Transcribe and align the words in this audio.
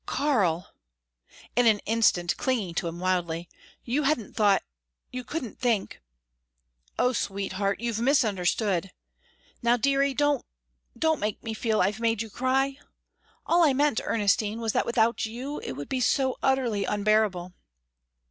"Karl!" 0.07 0.71
in 1.55 1.67
an 1.67 1.77
instant 1.85 2.35
clinging 2.35 2.73
to 2.73 2.87
him 2.87 2.99
wildly 2.99 3.47
"you 3.83 4.01
hadn't 4.01 4.33
thought 4.33 4.63
you 5.11 5.23
couldn't 5.23 5.59
think" 5.59 6.01
"Oh, 6.97 7.13
sweetheart 7.13 7.79
you've 7.79 7.99
misunderstood. 7.99 8.89
Now, 9.61 9.77
dearie 9.77 10.15
don't 10.15 10.43
don't 10.97 11.19
make 11.19 11.43
me 11.43 11.53
feel 11.53 11.81
I've 11.81 11.99
made 11.99 12.23
you 12.23 12.31
cry. 12.31 12.79
All 13.45 13.63
I 13.63 13.73
meant, 13.73 14.01
Ernestine, 14.03 14.59
was 14.59 14.73
that 14.73 14.87
without 14.87 15.27
you 15.27 15.59
it 15.59 15.73
would 15.73 15.87
be 15.87 16.01
so 16.01 16.35
utterly 16.41 16.83
unbearable." 16.83 17.53